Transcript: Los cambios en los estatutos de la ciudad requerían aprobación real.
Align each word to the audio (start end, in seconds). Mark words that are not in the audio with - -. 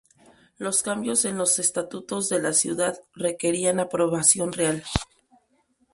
Los 0.57 0.81
cambios 0.81 1.25
en 1.25 1.37
los 1.37 1.59
estatutos 1.59 2.27
de 2.27 2.41
la 2.41 2.53
ciudad 2.53 2.99
requerían 3.13 3.79
aprobación 3.79 4.51
real. 4.51 4.81